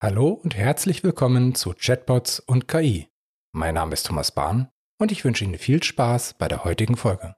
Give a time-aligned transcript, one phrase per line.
[0.00, 3.08] Hallo und herzlich willkommen zu Chatbots und KI.
[3.50, 4.68] Mein Name ist Thomas Bahn
[5.00, 7.34] und ich wünsche Ihnen viel Spaß bei der heutigen Folge.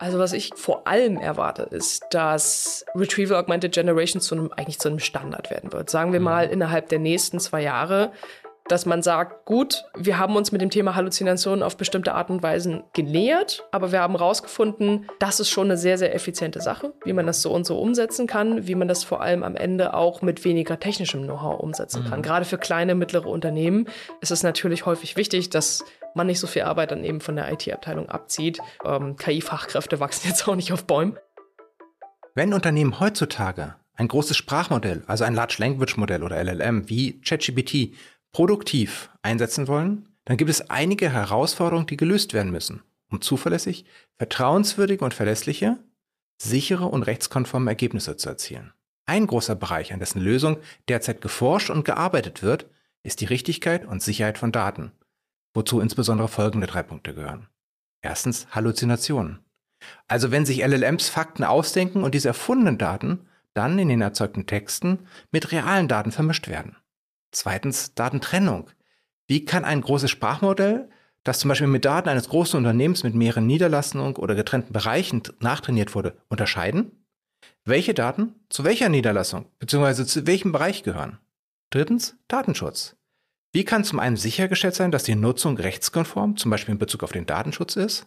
[0.00, 4.88] Also was ich vor allem erwarte, ist, dass Retrieval Augmented Generation zu einem, eigentlich zu
[4.88, 5.90] einem Standard werden wird.
[5.90, 6.24] Sagen wir mhm.
[6.24, 8.10] mal innerhalb der nächsten zwei Jahre
[8.68, 12.42] dass man sagt, gut, wir haben uns mit dem Thema Halluzinationen auf bestimmte Art und
[12.42, 17.12] Weisen genähert, aber wir haben herausgefunden, das ist schon eine sehr, sehr effiziente Sache, wie
[17.12, 20.22] man das so und so umsetzen kann, wie man das vor allem am Ende auch
[20.22, 22.20] mit weniger technischem Know-how umsetzen kann.
[22.20, 22.24] Mhm.
[22.24, 23.86] Gerade für kleine, mittlere Unternehmen
[24.20, 27.50] ist es natürlich häufig wichtig, dass man nicht so viel Arbeit dann eben von der
[27.52, 28.58] IT-Abteilung abzieht.
[28.84, 31.16] Ähm, KI-Fachkräfte wachsen jetzt auch nicht auf Bäumen.
[32.34, 37.96] Wenn Unternehmen heutzutage ein großes Sprachmodell, also ein Large Language Modell oder LLM wie ChatGPT
[38.32, 43.84] produktiv einsetzen wollen, dann gibt es einige Herausforderungen, die gelöst werden müssen, um zuverlässig,
[44.18, 45.78] vertrauenswürdige und verlässliche,
[46.40, 48.72] sichere und rechtskonforme Ergebnisse zu erzielen.
[49.06, 52.68] Ein großer Bereich, an dessen Lösung derzeit geforscht und gearbeitet wird,
[53.02, 54.92] ist die Richtigkeit und Sicherheit von Daten,
[55.54, 57.48] wozu insbesondere folgende drei Punkte gehören.
[58.02, 59.38] Erstens Halluzinationen.
[60.06, 65.06] Also wenn sich LLMs Fakten ausdenken und diese erfundenen Daten dann in den erzeugten Texten
[65.32, 66.76] mit realen Daten vermischt werden.
[67.30, 68.70] Zweitens Datentrennung.
[69.26, 70.88] Wie kann ein großes Sprachmodell,
[71.24, 75.94] das zum Beispiel mit Daten eines großen Unternehmens mit mehreren Niederlassungen oder getrennten Bereichen nachtrainiert
[75.94, 76.92] wurde, unterscheiden?
[77.64, 80.04] Welche Daten zu welcher Niederlassung bzw.
[80.06, 81.18] zu welchem Bereich gehören?
[81.70, 82.96] Drittens Datenschutz.
[83.52, 87.12] Wie kann zum einen sichergestellt sein, dass die Nutzung rechtskonform, zum Beispiel in Bezug auf
[87.12, 88.06] den Datenschutz ist?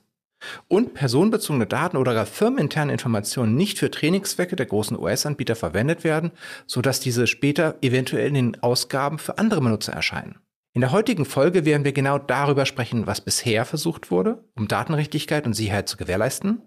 [0.67, 6.31] Und personenbezogene Daten oder gar firmeninterne Informationen nicht für Trainingszwecke der großen US-Anbieter verwendet werden,
[6.65, 10.39] sodass diese später eventuell in den Ausgaben für andere Benutzer erscheinen.
[10.73, 15.45] In der heutigen Folge werden wir genau darüber sprechen, was bisher versucht wurde, um Datenrichtigkeit
[15.45, 16.61] und Sicherheit zu gewährleisten,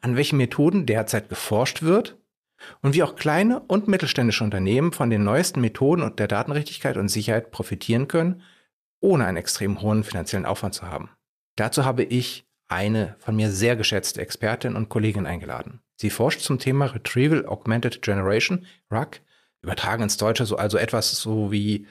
[0.00, 2.18] an welchen Methoden derzeit geforscht wird
[2.82, 7.08] und wie auch kleine und mittelständische Unternehmen von den neuesten Methoden und der Datenrichtigkeit und
[7.08, 8.42] Sicherheit profitieren können,
[9.00, 11.10] ohne einen extrem hohen finanziellen Aufwand zu haben.
[11.54, 15.80] Dazu habe ich eine von mir sehr geschätzte Expertin und Kollegin eingeladen.
[15.96, 19.20] Sie forscht zum Thema Retrieval Augmented Generation, RAG,
[19.62, 21.86] übertragen ins Deutsche so also etwas so wie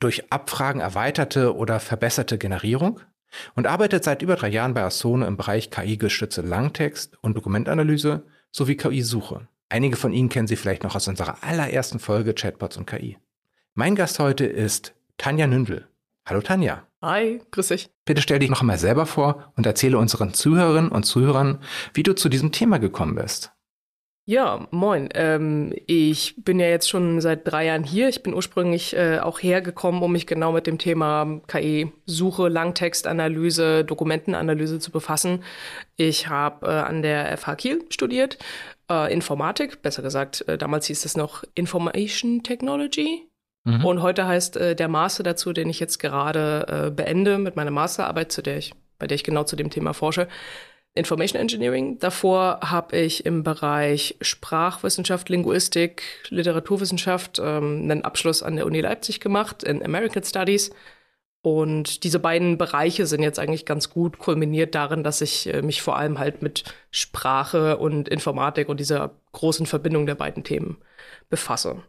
[0.00, 3.00] durch Abfragen erweiterte oder verbesserte Generierung
[3.54, 8.76] und arbeitet seit über drei Jahren bei Asone im Bereich KI-gestützte Langtext- und Dokumentanalyse sowie
[8.76, 9.48] KI-Suche.
[9.68, 13.18] Einige von Ihnen kennen sie vielleicht noch aus unserer allerersten Folge Chatbots und KI.
[13.74, 15.88] Mein Gast heute ist Tanja Nündel.
[16.26, 16.86] Hallo Tanja.
[17.04, 17.90] Hi, grüß dich.
[18.06, 21.58] Bitte stell dich noch einmal selber vor und erzähle unseren Zuhörerinnen und Zuhörern,
[21.92, 23.52] wie du zu diesem Thema gekommen bist.
[24.26, 25.10] Ja, moin.
[25.12, 28.08] Ähm, ich bin ja jetzt schon seit drei Jahren hier.
[28.08, 34.78] Ich bin ursprünglich äh, auch hergekommen, um mich genau mit dem Thema KI-Suche, Langtextanalyse, Dokumentenanalyse
[34.78, 35.44] zu befassen.
[35.96, 38.38] Ich habe äh, an der FH Kiel studiert,
[38.90, 43.28] äh, Informatik, besser gesagt, äh, damals hieß es noch Information Technology.
[43.64, 43.84] Mhm.
[43.84, 47.70] Und heute heißt äh, der Master dazu, den ich jetzt gerade äh, beende mit meiner
[47.70, 50.28] Masterarbeit, zu der ich, bei der ich genau zu dem Thema forsche,
[50.94, 51.98] Information Engineering.
[51.98, 59.18] Davor habe ich im Bereich Sprachwissenschaft, Linguistik, Literaturwissenschaft ähm, einen Abschluss an der Uni Leipzig
[59.18, 60.70] gemacht in American Studies.
[61.42, 65.82] Und diese beiden Bereiche sind jetzt eigentlich ganz gut kulminiert darin, dass ich äh, mich
[65.82, 70.78] vor allem halt mit Sprache und Informatik und dieser großen Verbindung der beiden Themen
[71.28, 71.82] befasse.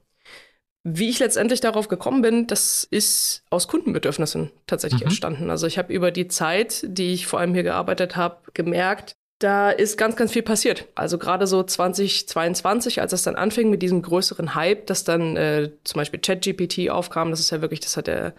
[0.88, 5.08] Wie ich letztendlich darauf gekommen bin, das ist aus Kundenbedürfnissen tatsächlich mhm.
[5.08, 5.50] entstanden.
[5.50, 9.72] Also ich habe über die Zeit, die ich vor allem hier gearbeitet habe, gemerkt, da
[9.72, 10.88] ist ganz, ganz viel passiert.
[10.94, 15.72] Also gerade so 2022, als es dann anfing mit diesem größeren Hype, dass dann äh,
[15.84, 18.34] zum Beispiel ChatGPT aufkam, das ist ja wirklich, das hat ja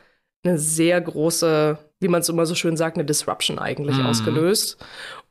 [0.45, 4.07] eine sehr große, wie man es immer so schön sagt, eine Disruption eigentlich mhm.
[4.07, 4.79] ausgelöst.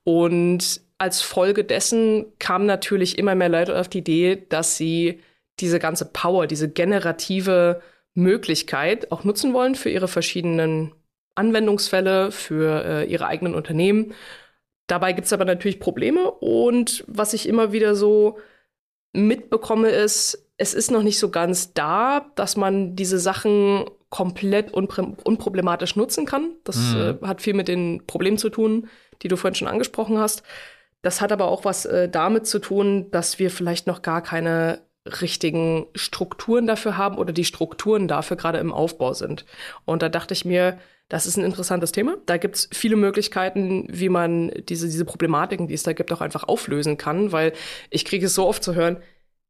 [0.03, 5.21] Und als Folge dessen kamen natürlich immer mehr Leute auf die Idee, dass sie
[5.59, 7.81] diese ganze Power, diese generative
[8.13, 10.93] Möglichkeit auch nutzen wollen für ihre verschiedenen
[11.35, 14.13] Anwendungsfälle, für äh, ihre eigenen Unternehmen.
[14.87, 18.37] Dabei gibt es aber natürlich Probleme und was ich immer wieder so
[19.13, 25.17] mitbekomme, ist, es ist noch nicht so ganz da, dass man diese Sachen komplett unpr
[25.23, 26.51] unproblematisch nutzen kann.
[26.63, 27.19] Das mhm.
[27.21, 28.87] äh, hat viel mit den Problemen zu tun,
[29.21, 30.43] die du vorhin schon angesprochen hast.
[31.01, 34.84] Das hat aber auch was äh, damit zu tun, dass wir vielleicht noch gar keine
[35.05, 39.45] richtigen Strukturen dafür haben oder die Strukturen dafür gerade im Aufbau sind.
[39.85, 40.79] Und da dachte ich mir,
[41.09, 42.17] das ist ein interessantes Thema.
[42.25, 46.21] Da gibt es viele Möglichkeiten, wie man diese, diese Problematiken, die es da gibt, auch
[46.21, 47.53] einfach auflösen kann, weil
[47.91, 48.97] ich kriege es so oft zu hören,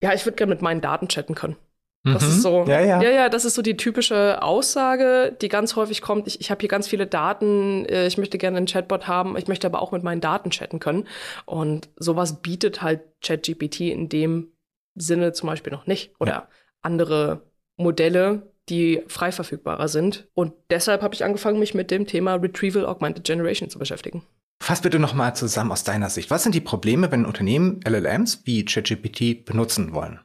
[0.01, 1.55] ja, ich würde gerne mit meinen Daten chatten können.
[2.03, 2.29] Das mhm.
[2.29, 3.01] ist so, ja, ja.
[3.01, 6.27] ja, ja, das ist so die typische Aussage, die ganz häufig kommt.
[6.27, 9.47] Ich, ich habe hier ganz viele Daten, äh, ich möchte gerne einen Chatbot haben, ich
[9.47, 11.07] möchte aber auch mit meinen Daten chatten können.
[11.45, 14.51] Und sowas bietet halt ChatGPT in dem
[14.95, 16.13] Sinne zum Beispiel noch nicht.
[16.19, 16.47] Oder ja.
[16.81, 17.43] andere
[17.77, 20.27] Modelle, die frei verfügbarer sind.
[20.33, 24.23] Und deshalb habe ich angefangen, mich mit dem Thema Retrieval Augmented Generation zu beschäftigen.
[24.61, 26.31] Fass bitte nochmal zusammen aus deiner Sicht.
[26.31, 30.19] Was sind die Probleme, wenn Unternehmen LLMs wie ChatGPT benutzen wollen?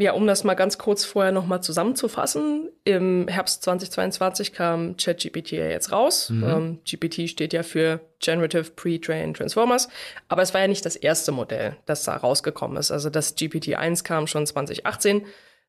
[0.00, 2.70] Ja, um das mal ganz kurz vorher nochmal zusammenzufassen.
[2.84, 6.30] Im Herbst 2022 kam ChatGPT ja jetzt raus.
[6.30, 6.44] Mhm.
[6.44, 9.88] Ähm, GPT steht ja für Generative Pre-Trained Transformers.
[10.28, 12.90] Aber es war ja nicht das erste Modell, das da rausgekommen ist.
[12.90, 15.26] Also das GPT-1 kam schon 2018.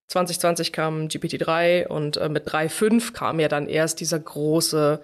[0.07, 5.03] 2020 kam GPT-3 und äh, mit 3.5 kam ja dann erst dieser große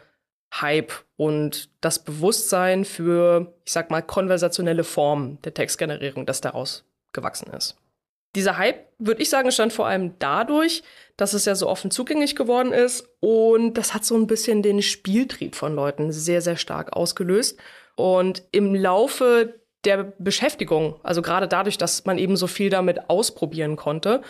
[0.53, 7.51] Hype und das Bewusstsein für, ich sag mal, konversationelle Formen der Textgenerierung, das daraus gewachsen
[7.51, 7.75] ist.
[8.35, 10.83] Dieser Hype, würde ich sagen, stand vor allem dadurch,
[11.15, 14.81] dass es ja so offen zugänglich geworden ist und das hat so ein bisschen den
[14.81, 17.59] Spieltrieb von Leuten sehr, sehr stark ausgelöst.
[17.95, 23.75] Und im Laufe der Beschäftigung, also gerade dadurch, dass man eben so viel damit ausprobieren
[23.75, 24.21] konnte,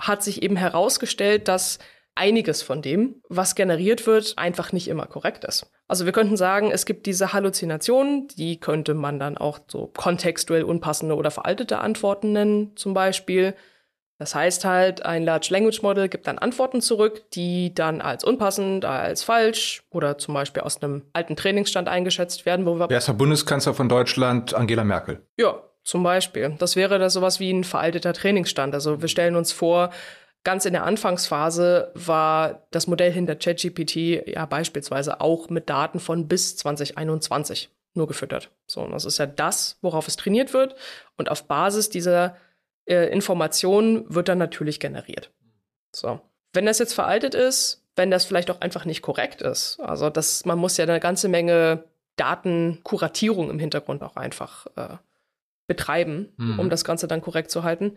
[0.00, 1.78] hat sich eben herausgestellt, dass
[2.14, 5.70] einiges von dem, was generiert wird, einfach nicht immer korrekt ist.
[5.88, 10.64] Also wir könnten sagen, es gibt diese Halluzinationen, die könnte man dann auch so kontextuell
[10.64, 13.54] unpassende oder veraltete Antworten nennen, zum Beispiel.
[14.18, 18.84] Das heißt halt, ein Large Language Model gibt dann Antworten zurück, die dann als unpassend,
[18.84, 22.88] als falsch oder zum Beispiel aus einem alten Trainingsstand eingeschätzt werden, wo wir.
[22.88, 24.54] Wer ist der Bundeskanzler von Deutschland?
[24.54, 25.26] Angela Merkel.
[25.36, 26.54] Ja, zum Beispiel.
[26.58, 28.72] Das wäre da sowas wie ein veralteter Trainingsstand.
[28.72, 29.90] Also wir stellen uns vor,
[30.44, 36.28] Ganz in der Anfangsphase war das Modell hinter ChatGPT ja beispielsweise auch mit Daten von
[36.28, 38.50] bis 2021 nur gefüttert.
[38.66, 40.74] So, und das ist ja das, worauf es trainiert wird.
[41.16, 42.36] Und auf Basis dieser
[42.86, 45.30] äh, Informationen wird dann natürlich generiert.
[45.94, 46.20] So.
[46.52, 50.44] Wenn das jetzt veraltet ist, wenn das vielleicht auch einfach nicht korrekt ist, also das,
[50.44, 51.84] man muss ja eine ganze Menge
[52.16, 54.96] Datenkuratierung im Hintergrund auch einfach äh,
[55.66, 56.58] betreiben, mhm.
[56.58, 57.96] um das Ganze dann korrekt zu halten,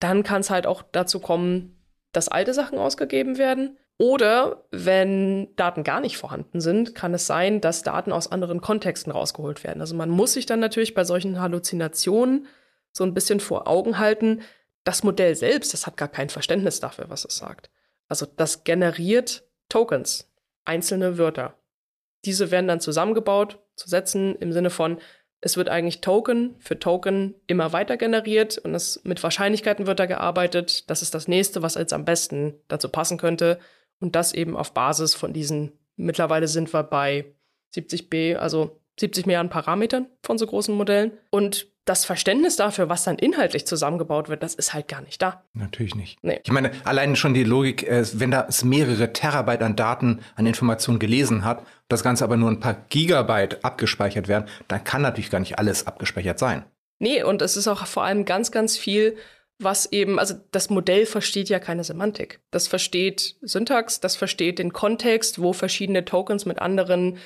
[0.00, 1.75] dann kann es halt auch dazu kommen,
[2.16, 3.76] dass alte Sachen ausgegeben werden.
[3.98, 9.12] Oder wenn Daten gar nicht vorhanden sind, kann es sein, dass Daten aus anderen Kontexten
[9.12, 9.80] rausgeholt werden.
[9.80, 12.46] Also man muss sich dann natürlich bei solchen Halluzinationen
[12.92, 14.40] so ein bisschen vor Augen halten,
[14.84, 17.70] das Modell selbst, das hat gar kein Verständnis dafür, was es sagt.
[18.08, 20.30] Also das generiert Tokens,
[20.64, 21.58] einzelne Wörter.
[22.24, 24.98] Diese werden dann zusammengebaut, zu Sätzen im Sinne von,
[25.46, 30.06] es wird eigentlich Token für Token immer weiter generiert und es, mit Wahrscheinlichkeiten wird da
[30.06, 30.90] gearbeitet.
[30.90, 33.60] Das ist das nächste, was jetzt am besten dazu passen könnte.
[34.00, 37.26] Und das eben auf Basis von diesen, mittlerweile sind wir bei
[37.74, 41.12] 70b, also 70 Milliarden Parametern von so großen Modellen.
[41.30, 45.44] Und das Verständnis dafür, was dann inhaltlich zusammengebaut wird, das ist halt gar nicht da.
[45.54, 46.18] Natürlich nicht.
[46.22, 46.40] Nee.
[46.42, 50.98] Ich meine, allein schon die Logik, äh, wenn da mehrere Terabyte an Daten, an Informationen
[50.98, 55.38] gelesen hat, das Ganze aber nur ein paar Gigabyte abgespeichert werden, dann kann natürlich gar
[55.38, 56.64] nicht alles abgespeichert sein.
[56.98, 59.16] Nee, und es ist auch vor allem ganz, ganz viel,
[59.58, 62.40] was eben, also das Modell versteht ja keine Semantik.
[62.50, 67.18] Das versteht Syntax, das versteht den Kontext, wo verschiedene Tokens mit anderen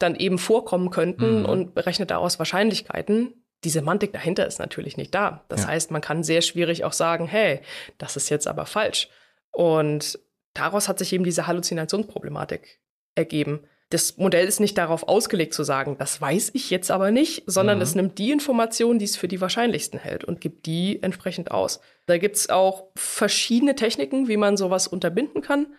[0.00, 1.46] dann eben vorkommen könnten mhm.
[1.46, 5.44] und berechnet daraus Wahrscheinlichkeiten die Semantik dahinter ist natürlich nicht da.
[5.48, 5.68] Das ja.
[5.68, 7.60] heißt, man kann sehr schwierig auch sagen, hey,
[7.98, 9.08] das ist jetzt aber falsch.
[9.50, 10.18] Und
[10.54, 12.80] daraus hat sich eben diese Halluzinationsproblematik
[13.14, 13.60] ergeben.
[13.90, 17.78] Das Modell ist nicht darauf ausgelegt zu sagen, das weiß ich jetzt aber nicht, sondern
[17.78, 17.82] mhm.
[17.82, 21.80] es nimmt die Informationen, die es für die wahrscheinlichsten hält und gibt die entsprechend aus.
[22.06, 25.74] Da gibt es auch verschiedene Techniken, wie man sowas unterbinden kann.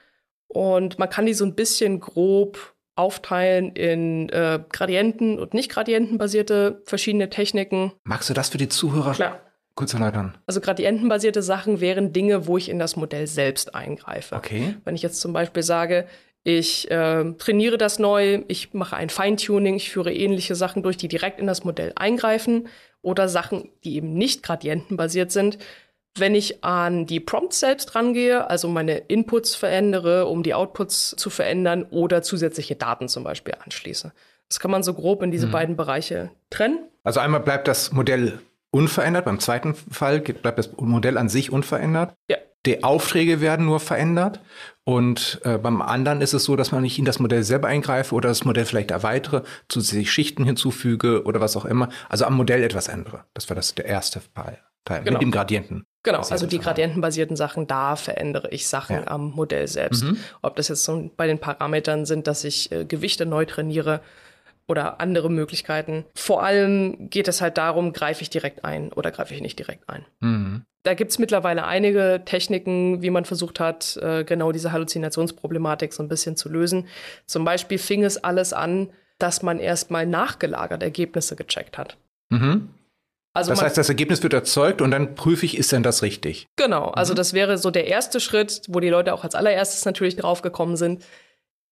[0.47, 6.81] Und man kann die so ein bisschen grob aufteilen in äh, Gradienten und nicht gradientenbasierte
[6.85, 7.91] verschiedene Techniken.
[8.03, 9.39] Magst du das für die Zuhörer Klar.
[9.73, 10.37] kurz erläutern?
[10.45, 14.35] Also gradientenbasierte Sachen wären Dinge, wo ich in das Modell selbst eingreife.
[14.35, 14.75] Okay.
[14.85, 16.07] Wenn ich jetzt zum Beispiel sage,
[16.43, 21.07] ich äh, trainiere das neu, ich mache ein Feintuning, ich führe ähnliche Sachen durch, die
[21.07, 22.67] direkt in das Modell eingreifen
[23.01, 25.57] oder Sachen, die eben nicht gradientenbasiert sind,
[26.17, 31.29] wenn ich an die Prompts selbst rangehe, also meine Inputs verändere, um die Outputs zu
[31.29, 34.11] verändern oder zusätzliche Daten zum Beispiel anschließe.
[34.49, 35.51] Das kann man so grob in diese mhm.
[35.51, 36.79] beiden Bereiche trennen.
[37.03, 38.39] Also einmal bleibt das Modell
[38.71, 42.13] unverändert, beim zweiten Fall bleibt das Modell an sich unverändert.
[42.29, 42.37] Ja.
[42.65, 44.39] Die Aufträge werden nur verändert.
[44.83, 48.13] Und äh, beim anderen ist es so, dass man nicht in das Modell selber eingreife
[48.13, 51.89] oder das Modell vielleicht erweitere, zusätzlich Schichten hinzufüge oder was auch immer.
[52.09, 53.25] Also am Modell etwas ändere.
[53.33, 54.59] Das war das der erste Fall.
[54.85, 55.13] Teil genau.
[55.13, 55.85] mit dem Gradienten.
[56.03, 59.07] Genau, also die gradientenbasierten Sachen, da verändere ich Sachen ja.
[59.07, 60.03] am Modell selbst.
[60.03, 60.17] Mhm.
[60.41, 64.01] Ob das jetzt so bei den Parametern sind, dass ich äh, Gewichte neu trainiere
[64.67, 66.05] oder andere Möglichkeiten.
[66.15, 69.87] Vor allem geht es halt darum, greife ich direkt ein oder greife ich nicht direkt
[69.89, 70.05] ein.
[70.21, 70.63] Mhm.
[70.83, 76.01] Da gibt es mittlerweile einige Techniken, wie man versucht hat, äh, genau diese Halluzinationsproblematik so
[76.01, 76.87] ein bisschen zu lösen.
[77.27, 78.89] Zum Beispiel fing es alles an,
[79.19, 81.97] dass man erstmal nachgelagert Ergebnisse gecheckt hat.
[82.29, 82.69] Mhm.
[83.33, 86.47] Also das heißt, das Ergebnis wird erzeugt und dann prüfe ich, ist denn das richtig?
[86.57, 87.17] Genau, also mhm.
[87.17, 91.03] das wäre so der erste Schritt, wo die Leute auch als allererstes natürlich draufgekommen sind.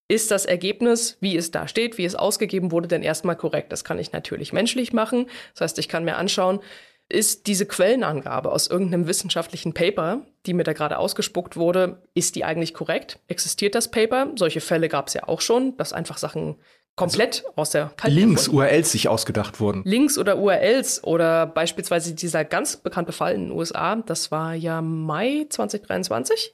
[0.07, 3.71] Ist das Ergebnis, wie es da steht, wie es ausgegeben wurde, denn erstmal korrekt?
[3.71, 5.27] Das kann ich natürlich menschlich machen.
[5.53, 6.61] Das heißt, ich kann mir anschauen,
[7.09, 12.45] ist diese Quellenangabe aus irgendeinem wissenschaftlichen Paper, die mir da gerade ausgespuckt wurde, ist die
[12.45, 13.19] eigentlich korrekt?
[13.27, 14.31] Existiert das Paper?
[14.35, 16.55] Solche Fälle gab es ja auch schon, dass einfach Sachen
[17.00, 18.48] komplett also aus der Kalten Links.
[18.48, 19.82] URLs sich ausgedacht wurden.
[19.86, 24.82] Links oder URLs oder beispielsweise dieser ganz bekannte Fall in den USA, das war ja
[24.82, 26.53] Mai 2023.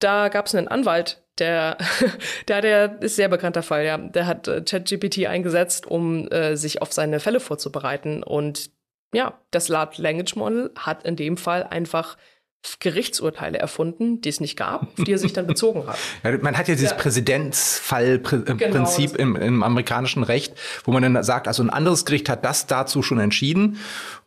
[0.00, 1.78] Da gab es einen Anwalt, der,
[2.48, 3.96] der, der ist sehr bekannter Fall, ja.
[3.96, 8.22] Der hat äh, ChatGPT eingesetzt, um äh, sich auf seine Fälle vorzubereiten.
[8.22, 8.70] Und
[9.12, 12.18] ja, das Large Language Model hat in dem Fall einfach
[12.80, 15.96] Gerichtsurteile erfunden, die es nicht gab, auf die er sich dann bezogen hat.
[16.24, 16.96] Ja, man hat ja dieses ja.
[16.96, 19.22] Präzedenzfallprinzip genau.
[19.22, 23.02] im, im, amerikanischen Recht, wo man dann sagt, also ein anderes Gericht hat das dazu
[23.02, 23.78] schon entschieden.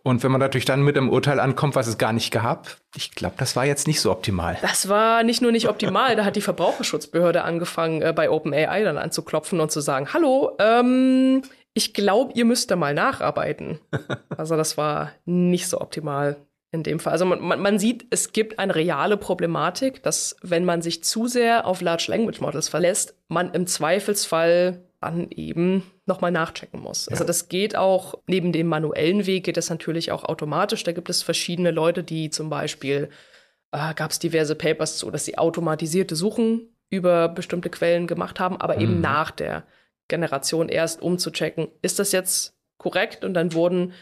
[0.04, 3.12] Und wenn man natürlich dann mit einem Urteil ankommt, was es gar nicht gab, ich
[3.12, 4.58] glaube, das war jetzt nicht so optimal.
[4.62, 8.98] Das war nicht nur nicht optimal, da hat die Verbraucherschutzbehörde angefangen, äh, bei OpenAI dann
[8.98, 13.80] anzuklopfen und zu sagen, hallo, ähm, ich glaube, ihr müsst da mal nacharbeiten.
[14.38, 16.38] Also das war nicht so optimal
[16.72, 17.14] in dem Fall.
[17.14, 21.28] Also man, man, man sieht, es gibt eine reale Problematik, dass wenn man sich zu
[21.28, 27.08] sehr auf Large Language Models verlässt, man im Zweifelsfall dann eben nochmal nachchecken muss.
[27.08, 27.14] Also ja.
[27.16, 30.84] Also das geht auch, neben dem manuellen Weg geht das natürlich auch automatisch.
[30.84, 33.10] Da gibt es verschiedene Leute, die zum Beispiel,
[33.72, 38.60] äh, gab es diverse Papers zu, dass sie automatisierte Suchen über bestimmte Quellen gemacht haben,
[38.60, 38.82] aber mhm.
[38.82, 39.64] eben nach der
[40.08, 43.24] Generation erst umzuchecken, ist das jetzt korrekt?
[43.24, 43.94] Und dann wurden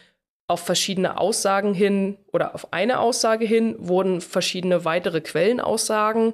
[0.49, 6.33] auf verschiedene Aussagen hin oder auf eine Aussage hin wurden verschiedene weitere Quellenaussagen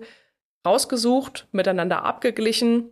[0.65, 2.89] rausgesucht, miteinander abgeglichen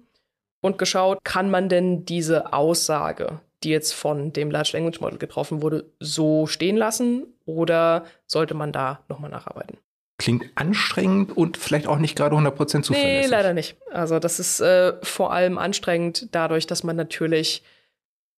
[0.62, 5.62] und geschaut, kann man denn diese Aussage, die jetzt von dem Large Language Model getroffen
[5.62, 9.77] wurde, so stehen lassen oder sollte man da nochmal nacharbeiten?
[10.18, 12.96] Klingt anstrengend und vielleicht auch nicht gerade 100% zuverlässig.
[12.96, 13.77] Nee, leider nicht.
[13.92, 17.63] Also das ist äh, vor allem anstrengend dadurch, dass man natürlich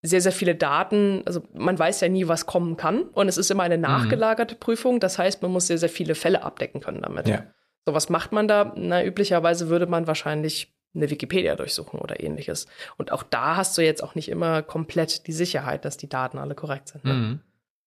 [0.06, 3.04] sehr, sehr viele Daten, also man weiß ja nie, was kommen kann.
[3.04, 3.84] Und es ist immer eine mhm.
[3.84, 4.60] nachgelagerte mhm.
[4.60, 5.00] Prüfung.
[5.00, 7.28] Das heißt, man muss sehr, sehr viele Fälle abdecken können damit.
[7.28, 7.44] Ja.
[7.86, 8.74] So, was macht man da?
[8.76, 12.68] Na, üblicherweise würde man wahrscheinlich eine Wikipedia durchsuchen oder ähnliches.
[12.98, 16.38] Und auch da hast du jetzt auch nicht immer komplett die Sicherheit, dass die Daten
[16.38, 17.04] alle korrekt sind.
[17.04, 17.14] Ne?
[17.14, 17.40] Mhm.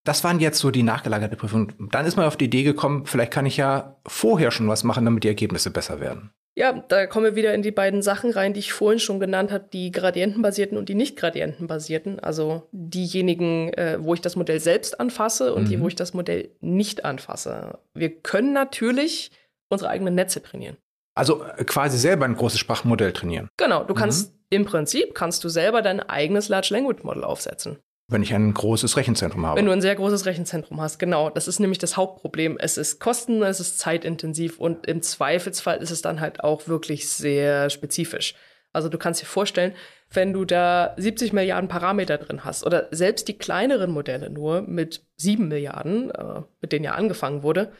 [0.05, 1.75] Das waren jetzt so die nachgelagerte Prüfungen.
[1.91, 5.05] Dann ist man auf die Idee gekommen, vielleicht kann ich ja vorher schon was machen,
[5.05, 6.31] damit die Ergebnisse besser werden.
[6.59, 9.53] Ja, da kommen wir wieder in die beiden Sachen rein, die ich vorhin schon genannt
[9.53, 12.19] habe, die gradientenbasierten und die nicht gradientenbasierten.
[12.19, 15.69] Also diejenigen, äh, wo ich das Modell selbst anfasse und mhm.
[15.69, 17.79] die, wo ich das Modell nicht anfasse.
[17.95, 19.31] Wir können natürlich
[19.69, 20.77] unsere eigenen Netze trainieren.
[21.15, 23.49] Also äh, quasi selber ein großes Sprachmodell trainieren.
[23.57, 24.39] Genau, du kannst mhm.
[24.51, 27.79] im Prinzip kannst du selber dein eigenes Large Language Model aufsetzen.
[28.11, 29.59] Wenn ich ein großes Rechenzentrum habe.
[29.59, 31.29] Wenn du ein sehr großes Rechenzentrum hast, genau.
[31.29, 32.57] Das ist nämlich das Hauptproblem.
[32.59, 37.09] Es ist kosten, es ist zeitintensiv und im Zweifelsfall ist es dann halt auch wirklich
[37.09, 38.35] sehr spezifisch.
[38.73, 39.75] Also du kannst dir vorstellen,
[40.11, 45.05] wenn du da 70 Milliarden Parameter drin hast oder selbst die kleineren Modelle nur mit
[45.17, 47.73] 7 Milliarden, äh, mit denen ja angefangen wurde,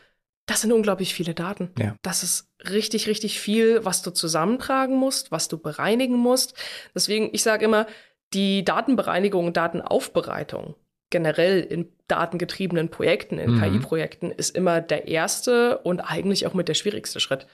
[0.49, 1.71] das sind unglaublich viele Daten.
[1.79, 1.95] Ja.
[2.03, 6.55] Das ist richtig, richtig viel, was du zusammentragen musst, was du bereinigen musst.
[6.95, 7.87] Deswegen, ich sage immer,
[8.35, 10.75] die Datenbereinigung und Datenaufbereitung
[11.11, 13.61] generell in datengetriebenen Projekten, in mhm.
[13.61, 17.47] KI-Projekten, ist immer der erste und eigentlich auch mit der schwierigste Schritt.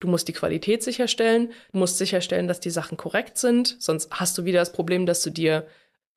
[0.00, 4.36] Du musst die Qualität sicherstellen, du musst sicherstellen, dass die Sachen korrekt sind, sonst hast
[4.36, 5.66] du wieder das Problem, dass du dir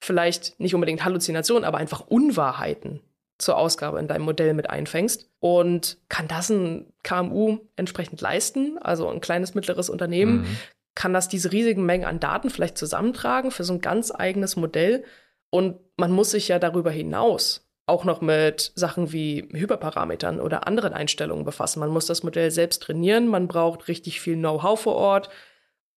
[0.01, 3.01] vielleicht nicht unbedingt Halluzinationen, aber einfach Unwahrheiten
[3.38, 5.30] zur Ausgabe in deinem Modell mit einfängst.
[5.39, 10.58] Und kann das ein KMU entsprechend leisten, also ein kleines, mittleres Unternehmen, mhm
[11.00, 15.06] kann das diese riesigen Mengen an Daten vielleicht zusammentragen für so ein ganz eigenes Modell.
[15.50, 20.91] Und man muss sich ja darüber hinaus auch noch mit Sachen wie Hyperparametern oder anderen
[20.91, 21.79] Einstellungen befassen.
[21.79, 25.29] Man muss das Modell selbst trainieren, man braucht richtig viel Know-how vor Ort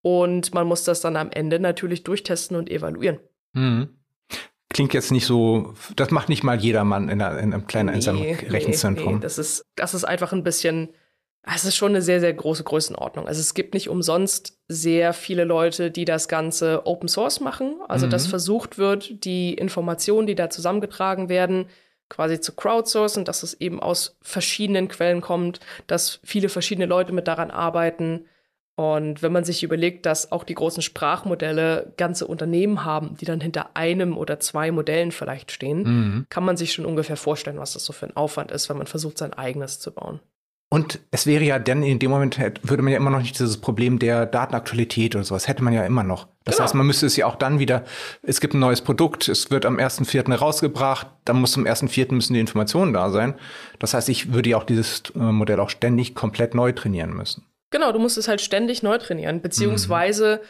[0.02, 3.18] und man muss das dann am Ende natürlich durchtesten und evaluieren.
[3.54, 3.88] Mhm.
[4.70, 7.96] Klingt jetzt nicht so, das macht nicht mal jedermann in, einer, in einem kleinen nee,
[7.96, 9.14] einsamen Rechenzentrum.
[9.14, 10.90] Nee, das, ist, das ist einfach ein bisschen
[11.44, 13.26] es ist schon eine sehr, sehr große Größenordnung.
[13.26, 17.80] Also es gibt nicht umsonst sehr viele Leute, die das Ganze Open Source machen.
[17.88, 18.10] Also mhm.
[18.10, 21.66] dass versucht wird, die Informationen, die da zusammengetragen werden,
[22.08, 27.26] quasi zu crowdsourcen, dass es eben aus verschiedenen Quellen kommt, dass viele verschiedene Leute mit
[27.26, 28.26] daran arbeiten.
[28.76, 33.40] Und wenn man sich überlegt, dass auch die großen Sprachmodelle ganze Unternehmen haben, die dann
[33.40, 36.26] hinter einem oder zwei Modellen vielleicht stehen, mhm.
[36.28, 38.86] kann man sich schon ungefähr vorstellen, was das so für ein Aufwand ist, wenn man
[38.86, 40.20] versucht, sein eigenes zu bauen.
[40.72, 43.58] Und es wäre ja dann in dem Moment, würde man ja immer noch nicht dieses
[43.58, 46.28] Problem der Datenaktualität oder sowas, hätte man ja immer noch.
[46.44, 46.64] Das genau.
[46.64, 47.84] heißt, man müsste es ja auch dann wieder,
[48.22, 50.30] es gibt ein neues Produkt, es wird am 1.4.
[50.30, 52.14] herausgebracht, dann muss zum 1.4.
[52.14, 53.34] müssen die Informationen da sein.
[53.80, 57.44] Das heißt, ich würde ja auch dieses äh, Modell auch ständig komplett neu trainieren müssen.
[57.70, 60.46] Genau, du musst es halt ständig neu trainieren, beziehungsweise mhm.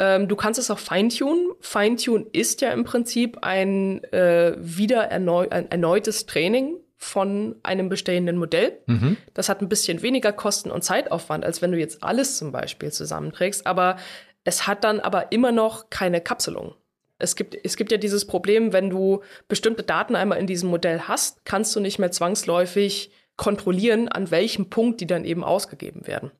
[0.00, 1.50] ähm, du kannst es auch feintunen.
[1.60, 8.36] Feintune ist ja im Prinzip ein äh, wieder erneu ein erneutes Training von einem bestehenden
[8.36, 8.78] Modell.
[8.86, 9.16] Mhm.
[9.34, 12.92] Das hat ein bisschen weniger Kosten und Zeitaufwand, als wenn du jetzt alles zum Beispiel
[12.92, 13.66] zusammenträgst.
[13.66, 13.96] Aber
[14.44, 16.74] es hat dann aber immer noch keine Kapselung.
[17.18, 21.00] Es gibt, es gibt ja dieses Problem, wenn du bestimmte Daten einmal in diesem Modell
[21.02, 26.30] hast, kannst du nicht mehr zwangsläufig kontrollieren, an welchem Punkt die dann eben ausgegeben werden.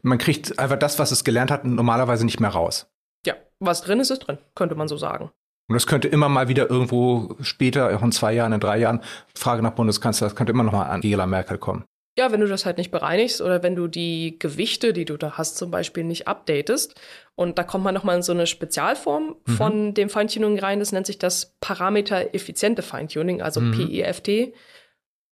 [0.00, 2.90] Man kriegt einfach das, was es gelernt hat, normalerweise nicht mehr raus.
[3.26, 5.30] Ja, was drin ist, ist drin, könnte man so sagen.
[5.68, 9.02] Und das könnte immer mal wieder irgendwo später, auch in zwei Jahren, in drei Jahren,
[9.34, 11.84] Frage nach Bundeskanzler, das könnte immer noch mal an Angela Merkel kommen.
[12.18, 15.38] Ja, wenn du das halt nicht bereinigst oder wenn du die Gewichte, die du da
[15.38, 17.00] hast, zum Beispiel nicht updatest.
[17.36, 19.52] Und da kommt man nochmal in so eine Spezialform mhm.
[19.52, 20.80] von dem Feintuning rein.
[20.80, 23.72] Das nennt sich das Parameter-effiziente Feintuning, also mhm.
[23.72, 24.52] PEFT.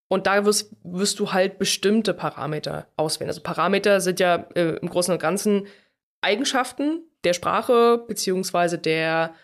[0.08, 3.30] Und da wirst, wirst du halt bestimmte Parameter auswählen.
[3.30, 5.66] Also Parameter sind ja äh, im Großen und Ganzen
[6.20, 9.34] Eigenschaften der Sprache beziehungsweise der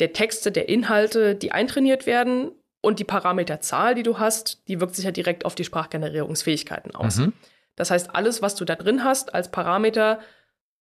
[0.00, 4.94] der Texte, der Inhalte, die eintrainiert werden und die Parameterzahl, die du hast, die wirkt
[4.94, 7.18] sich ja direkt auf die Sprachgenerierungsfähigkeiten aus.
[7.18, 7.32] Mhm.
[7.76, 10.20] Das heißt, alles, was du da drin hast als Parameter,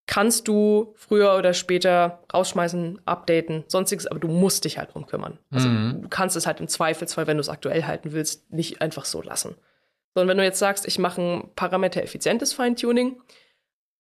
[0.06, 5.38] kannst du früher oder später rausschmeißen, updaten, sonstiges, aber du musst dich halt drum kümmern.
[5.52, 6.02] Also mhm.
[6.02, 9.22] du kannst es halt im Zweifelsfall, wenn du es aktuell halten willst, nicht einfach so
[9.22, 9.56] lassen.
[10.16, 13.22] Sondern wenn du jetzt sagst, ich mache ein parametereffizientes Feintuning,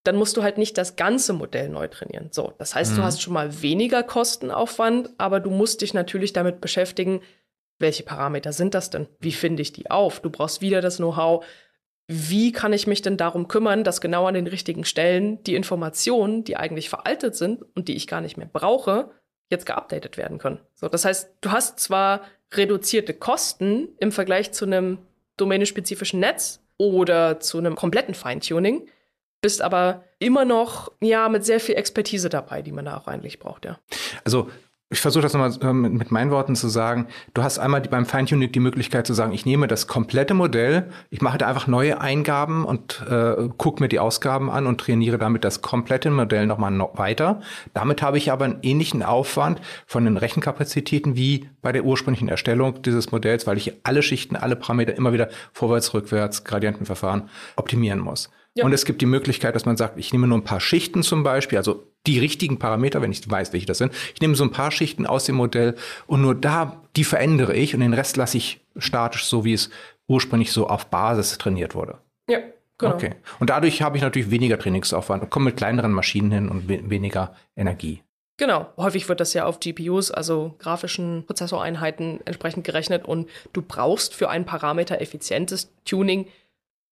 [0.03, 2.29] dann musst du halt nicht das ganze Modell neu trainieren.
[2.31, 2.97] So, das heißt, mhm.
[2.97, 7.21] du hast schon mal weniger Kostenaufwand, aber du musst dich natürlich damit beschäftigen,
[7.79, 9.07] welche Parameter sind das denn?
[9.19, 10.19] Wie finde ich die auf?
[10.19, 11.45] Du brauchst wieder das Know-how.
[12.07, 16.43] Wie kann ich mich denn darum kümmern, dass genau an den richtigen Stellen die Informationen,
[16.43, 19.11] die eigentlich veraltet sind und die ich gar nicht mehr brauche,
[19.49, 20.59] jetzt geupdatet werden können?
[20.73, 24.99] So, das heißt, du hast zwar reduzierte Kosten im Vergleich zu einem
[25.37, 28.87] domänespezifischen Netz oder zu einem kompletten Feintuning,
[29.41, 33.39] bist aber immer noch ja mit sehr viel Expertise dabei, die man da auch eigentlich
[33.39, 33.79] braucht, ja.
[34.23, 34.49] Also
[34.91, 37.07] ich versuche das nochmal äh, mit meinen Worten zu sagen.
[37.35, 41.21] Du hast einmal beim Feintuning die Möglichkeit zu sagen, ich nehme das komplette Modell, ich
[41.21, 45.43] mache da einfach neue Eingaben und äh, gucke mir die Ausgaben an und trainiere damit
[45.43, 47.41] das komplette Modell nochmal noch weiter.
[47.75, 52.81] Damit habe ich aber einen ähnlichen Aufwand von den Rechenkapazitäten wie bei der ursprünglichen Erstellung
[52.81, 58.31] dieses Modells, weil ich alle Schichten, alle Parameter immer wieder vorwärts, rückwärts, Gradientenverfahren optimieren muss.
[58.59, 58.65] Ja.
[58.65, 61.23] Und es gibt die Möglichkeit, dass man sagt, ich nehme nur ein paar Schichten zum
[61.23, 63.93] Beispiel, also die richtigen Parameter, wenn ich weiß, welche das sind.
[64.13, 65.75] Ich nehme so ein paar Schichten aus dem Modell
[66.07, 69.69] und nur da, die verändere ich und den Rest lasse ich statisch, so wie es
[70.07, 71.99] ursprünglich so auf Basis trainiert wurde.
[72.29, 72.39] Ja,
[72.77, 72.95] genau.
[72.95, 73.15] Okay.
[73.39, 76.81] Und dadurch habe ich natürlich weniger Trainingsaufwand und komme mit kleineren Maschinen hin und we
[76.89, 78.03] weniger Energie.
[78.35, 78.67] Genau.
[78.75, 84.29] Häufig wird das ja auf GPUs, also grafischen Prozessoreinheiten, entsprechend gerechnet und du brauchst für
[84.29, 86.27] ein Parameter effizientes Tuning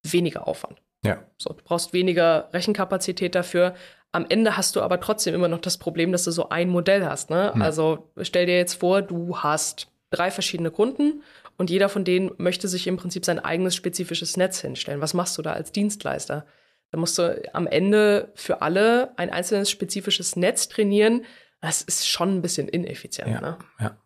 [0.03, 0.81] weniger Aufwand.
[1.05, 1.23] Ja.
[1.37, 3.75] So, du brauchst weniger Rechenkapazität dafür.
[4.11, 7.05] Am Ende hast du aber trotzdem immer noch das Problem, dass du so ein Modell
[7.05, 7.29] hast.
[7.29, 7.53] Ne?
[7.53, 7.61] Hm.
[7.61, 11.23] Also stell dir jetzt vor, du hast drei verschiedene Kunden
[11.57, 15.01] und jeder von denen möchte sich im Prinzip sein eigenes spezifisches Netz hinstellen.
[15.01, 16.45] Was machst du da als Dienstleister?
[16.91, 21.25] Da musst du am Ende für alle ein einzelnes spezifisches Netz trainieren.
[21.59, 23.29] Das ist schon ein bisschen ineffizient.
[23.29, 23.57] Ja, ne?
[23.79, 23.97] ja.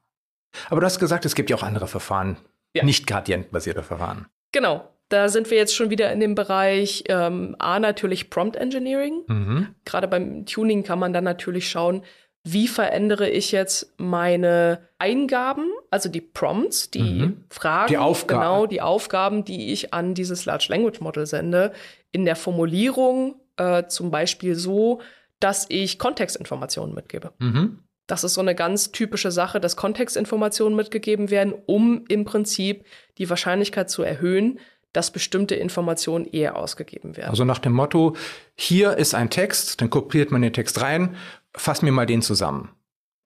[0.69, 2.37] Aber du hast gesagt, es gibt ja auch andere Verfahren,
[2.73, 2.83] ja.
[2.83, 4.27] nicht gradientenbasierte Verfahren.
[4.51, 4.89] Genau.
[5.11, 9.23] Da sind wir jetzt schon wieder in dem Bereich ähm, A natürlich Prompt Engineering.
[9.27, 9.67] Mhm.
[9.83, 12.03] Gerade beim Tuning kann man dann natürlich schauen,
[12.43, 17.43] wie verändere ich jetzt meine Eingaben, also die Prompts, die mhm.
[17.49, 18.41] Fragen, die Aufgaben.
[18.41, 21.73] genau die Aufgaben, die ich an dieses Large Language Model sende,
[22.13, 25.01] in der Formulierung äh, zum Beispiel so,
[25.41, 27.33] dass ich Kontextinformationen mitgebe.
[27.39, 27.79] Mhm.
[28.07, 32.85] Das ist so eine ganz typische Sache, dass Kontextinformationen mitgegeben werden, um im Prinzip
[33.17, 34.59] die Wahrscheinlichkeit zu erhöhen,
[34.93, 37.29] dass bestimmte Informationen eher ausgegeben werden.
[37.29, 38.15] Also nach dem Motto,
[38.55, 41.15] hier ist ein Text, dann kopiert man den Text rein,
[41.55, 42.69] fass mir mal den zusammen.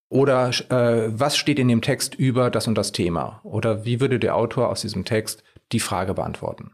[0.08, 3.40] Oder äh, was steht in dem Text über das und das Thema?
[3.42, 6.72] Oder wie würde der Autor aus diesem Text die Frage beantworten?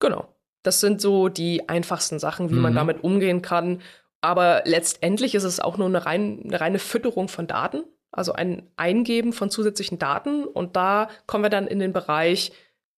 [0.00, 0.34] Genau.
[0.64, 2.60] Das sind so die einfachsten Sachen, wie mhm.
[2.60, 3.80] man damit umgehen kann.
[4.20, 8.68] Aber letztendlich ist es auch nur eine, rein, eine reine Fütterung von Daten, also ein
[8.76, 10.44] Eingeben von zusätzlichen Daten.
[10.44, 12.52] Und da kommen wir dann in den Bereich,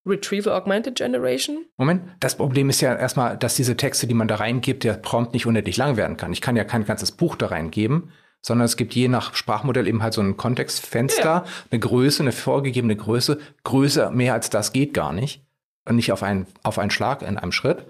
[0.07, 1.65] Retrieval Augmented Generation?
[1.77, 5.33] Moment, das Problem ist ja erstmal, dass diese Texte, die man da reingibt, der Prompt
[5.33, 6.33] nicht unendlich lang werden kann.
[6.33, 8.11] Ich kann ja kein ganzes Buch da reingeben,
[8.43, 11.45] sondern es gibt je nach Sprachmodell eben halt so ein Kontextfenster, ja.
[11.71, 13.39] eine Größe, eine vorgegebene Größe.
[13.65, 15.47] Größe mehr als das geht gar nicht.
[15.89, 17.87] und nicht auf einen, auf einen Schlag in einem Schritt.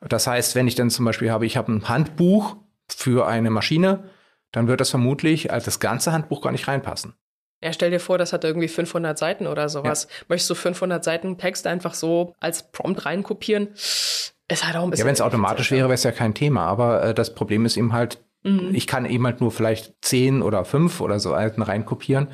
[0.00, 2.56] Das heißt, wenn ich dann zum Beispiel habe, ich habe ein Handbuch
[2.88, 4.04] für eine Maschine,
[4.52, 7.14] dann wird das vermutlich als das ganze Handbuch gar nicht reinpassen.
[7.62, 10.06] Ja, stell dir vor, das hat irgendwie 500 Seiten oder sowas.
[10.08, 10.26] Ja.
[10.28, 13.68] Möchtest du 500 Seiten Text einfach so als Prompt reinkopieren?
[13.74, 15.04] Ist halt auch ein bisschen.
[15.04, 16.66] Ja, wenn es automatisch wäre, wäre es ja kein Thema.
[16.66, 18.70] Aber äh, das Problem ist eben halt, mhm.
[18.72, 22.28] ich kann eben halt nur vielleicht 10 oder 5 oder so Alten reinkopieren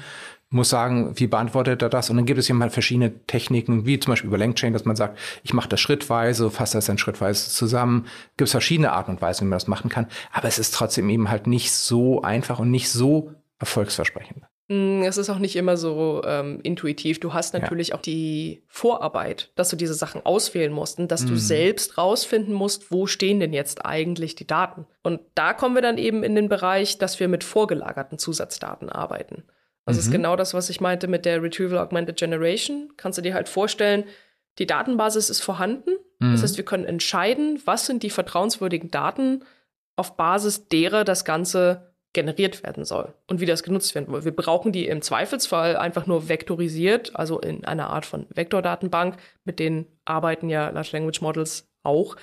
[0.55, 2.09] muss sagen, wie beantwortet er das?
[2.09, 4.97] Und dann gibt es ja mal verschiedene Techniken, wie zum Beispiel über Langchain, dass man
[4.97, 8.07] sagt, ich mache das schrittweise, fasse das dann schrittweise zusammen.
[8.37, 10.07] Gibt es verschiedene Arten und Weisen, wie man das machen kann.
[10.33, 14.45] Aber es ist trotzdem eben halt nicht so einfach und nicht so erfolgsversprechend.
[14.69, 17.21] Mm, es ist auch nicht immer so ähm, intuitiv.
[17.21, 17.95] Du hast natürlich ja.
[17.95, 21.29] auch die Vorarbeit, dass du diese Sachen auswählen musst und dass mhm.
[21.29, 24.87] du selbst rausfinden musst, wo stehen denn jetzt eigentlich die Daten.
[25.03, 29.45] Und da kommen wir dann eben in den Bereich, dass wir mit vorgelagerten Zusatzdaten arbeiten.
[29.85, 30.01] Das mhm.
[30.01, 32.93] ist genau das, was ich meinte mit der Retrieval Augmented Generation.
[32.97, 34.05] Kannst du dir halt vorstellen,
[34.59, 35.91] die Datenbasis ist vorhanden.
[36.21, 36.33] Mhm.
[36.33, 39.45] Das heißt, wir können entscheiden, was sind die vertrauenswürdigen Daten,
[39.97, 44.25] auf Basis derer das Ganze generiert werden soll und wie das genutzt werden soll.
[44.25, 49.59] Wir brauchen die im Zweifelsfall einfach nur vektorisiert, also in einer Art von Vektordatenbank, mit
[49.59, 52.17] denen arbeiten ja Large Language Models auch,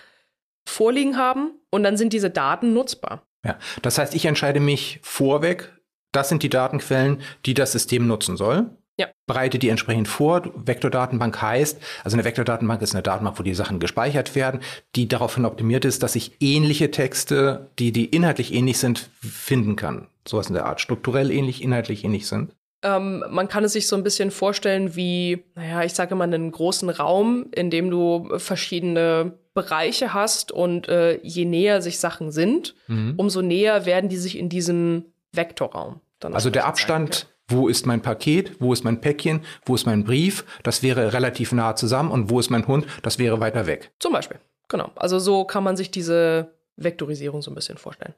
[0.67, 3.23] vorliegen haben und dann sind diese Daten nutzbar.
[3.45, 5.73] Ja, das heißt, ich entscheide mich vorweg,
[6.11, 8.69] das sind die Datenquellen, die das System nutzen soll.
[8.97, 9.07] Ja.
[9.25, 10.43] Bereite die entsprechend vor.
[10.55, 14.61] Vektordatenbank heißt, also eine Vektordatenbank ist eine Datenbank, wo die Sachen gespeichert werden,
[14.95, 20.07] die daraufhin optimiert ist, dass ich ähnliche Texte, die, die inhaltlich ähnlich sind, finden kann.
[20.27, 20.81] Sowas in der Art.
[20.81, 22.53] Strukturell ähnlich, inhaltlich ähnlich sind.
[22.83, 26.51] Ähm, man kann es sich so ein bisschen vorstellen wie, naja, ich sage mal, einen
[26.51, 32.75] großen Raum, in dem du verschiedene Bereiche hast und äh, je näher sich Sachen sind,
[32.87, 33.13] mhm.
[33.17, 36.01] umso näher werden die sich in diesem Vektorraum.
[36.21, 37.27] also der Abstand.
[37.51, 41.51] Wo ist mein Paket, wo ist mein Päckchen, wo ist mein Brief, das wäre relativ
[41.51, 43.91] nah zusammen und wo ist mein Hund, das wäre weiter weg.
[43.99, 44.91] Zum Beispiel, genau.
[44.95, 48.15] Also so kann man sich diese Vektorisierung so ein bisschen vorstellen.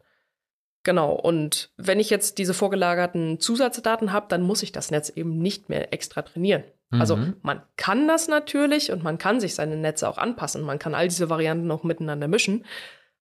[0.84, 5.38] Genau, und wenn ich jetzt diese vorgelagerten Zusatzdaten habe, dann muss ich das Netz eben
[5.38, 6.66] nicht mehr extra trainieren.
[7.00, 7.36] Also mhm.
[7.42, 10.62] man kann das natürlich und man kann sich seine Netze auch anpassen.
[10.62, 12.66] Man kann all diese Varianten auch miteinander mischen.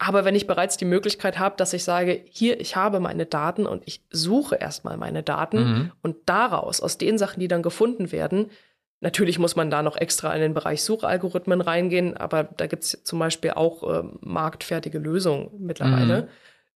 [0.04, 3.66] Aber wenn ich bereits die Möglichkeit habe, dass ich sage, hier, ich habe meine Daten
[3.66, 5.92] und ich suche erstmal meine Daten mhm.
[6.02, 8.50] und daraus, aus den Sachen, die dann gefunden werden,
[8.98, 13.04] natürlich muss man da noch extra in den Bereich Suchalgorithmen reingehen, aber da gibt es
[13.04, 16.22] zum Beispiel auch äh, marktfertige Lösungen mittlerweile.
[16.22, 16.28] Mhm.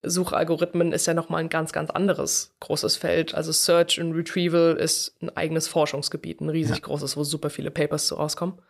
[0.09, 3.35] Suchalgorithmen ist ja nochmal ein ganz, ganz anderes großes Feld.
[3.35, 6.83] Also Search und Retrieval ist ein eigenes Forschungsgebiet, ein riesig ja.
[6.83, 8.63] großes, wo super viele Papers zu rauskommen.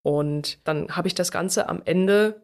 [0.00, 2.43] Und dann habe ich das Ganze am Ende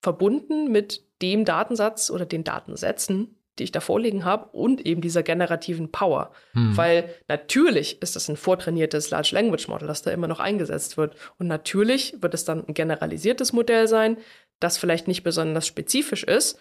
[0.00, 5.22] verbunden mit dem Datensatz oder den Datensätzen, die ich da vorliegen habe und eben dieser
[5.22, 6.32] generativen Power.
[6.52, 6.76] Hm.
[6.76, 11.16] Weil natürlich ist das ein vortrainiertes Large Language Model, das da immer noch eingesetzt wird.
[11.38, 14.16] Und natürlich wird es dann ein generalisiertes Modell sein,
[14.60, 16.58] das vielleicht nicht besonders spezifisch ist,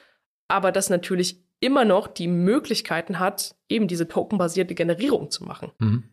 [0.47, 5.71] aber das natürlich immer noch die Möglichkeiten hat, eben diese tokenbasierte Generierung zu machen.
[5.79, 6.03] Hm.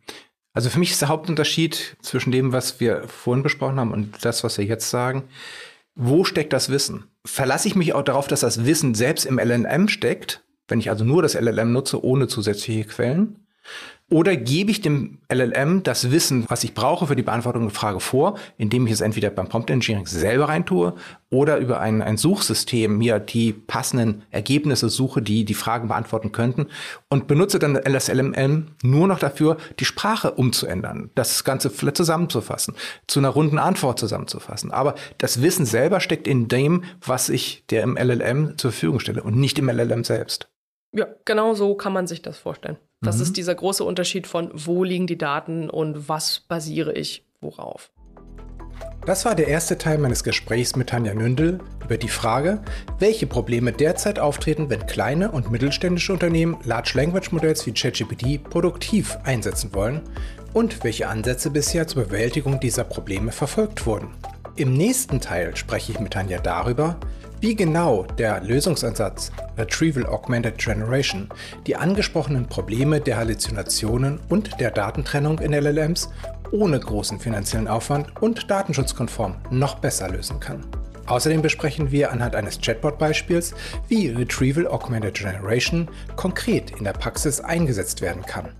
[0.52, 4.44] Also für mich ist der Hauptunterschied zwischen dem, was wir vorhin besprochen haben und das,
[4.44, 5.24] was wir jetzt sagen,
[5.96, 7.10] wo steckt das Wissen?
[7.26, 11.04] Verlasse ich mich auch darauf, dass das Wissen selbst im LLM steckt, wenn ich also
[11.04, 13.43] nur das LLM nutze, ohne zusätzliche Quellen?
[14.11, 18.00] Oder gebe ich dem LLM das Wissen, was ich brauche für die Beantwortung der Frage
[18.00, 20.94] vor, indem ich es entweder beim Prompt Engineering selber reintue
[21.31, 26.66] oder über ein, ein Suchsystem mir die passenden Ergebnisse suche, die die Fragen beantworten könnten
[27.09, 32.74] und benutze dann das LLM nur noch dafür, die Sprache umzuändern, das Ganze zusammenzufassen,
[33.07, 34.70] zu einer runden Antwort zusammenzufassen.
[34.70, 39.22] Aber das Wissen selber steckt in dem, was ich der im LLM zur Verfügung stelle
[39.22, 40.50] und nicht im LLM selbst.
[40.94, 42.76] Ja, genau so kann man sich das vorstellen.
[43.02, 43.22] Das mhm.
[43.22, 47.90] ist dieser große Unterschied von, wo liegen die Daten und was basiere ich worauf.
[49.04, 52.62] Das war der erste Teil meines Gesprächs mit Tanja Nündel über die Frage,
[52.98, 59.18] welche Probleme derzeit auftreten, wenn kleine und mittelständische Unternehmen Large Language Modells wie ChatGPT produktiv
[59.24, 60.00] einsetzen wollen
[60.54, 64.09] und welche Ansätze bisher zur Bewältigung dieser Probleme verfolgt wurden.
[64.57, 66.96] Im nächsten Teil spreche ich mit Tanja darüber,
[67.44, 71.28] wie genau der Lösungsansatz Retrieval Augmented Generation
[71.66, 76.09] die angesprochenen Probleme der Halluzinationen und der Datentrennung in LLMs
[76.52, 80.64] ohne großen finanziellen Aufwand und datenschutzkonform noch besser lösen kann.
[81.04, 83.52] Außerdem besprechen wir anhand eines Chatbot-Beispiels,
[83.88, 88.54] wie Retrieval Augmented Generation konkret in der Praxis eingesetzt werden kann.